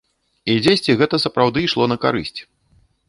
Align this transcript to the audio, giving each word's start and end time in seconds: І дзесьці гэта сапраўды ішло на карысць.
І 0.53 0.53
дзесьці 0.63 0.95
гэта 1.01 1.15
сапраўды 1.25 1.67
ішло 1.67 1.85
на 1.93 1.97
карысць. 2.07 2.37